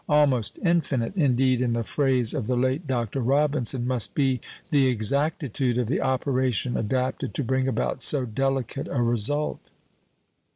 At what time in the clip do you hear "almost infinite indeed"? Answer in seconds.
0.09-1.61